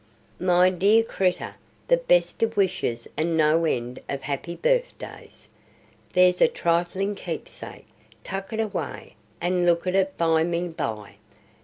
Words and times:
"My 0.39 0.71
dear 0.71 1.03
creeter, 1.03 1.57
the 1.87 1.97
best 1.97 2.41
of 2.41 2.57
wishes 2.57 3.07
and 3.17 3.37
no 3.37 3.65
end 3.65 3.99
of 4.09 4.23
happy 4.23 4.55
birthdays. 4.55 5.47
There 6.13 6.33
's 6.33 6.41
a 6.41 6.47
triflin' 6.47 7.13
keepsake; 7.13 7.85
tuck 8.23 8.51
it 8.51 8.59
away, 8.59 9.13
and 9.39 9.63
look 9.63 9.85
at 9.85 9.93
it 9.93 10.17
byme 10.17 10.71
by. 10.71 11.17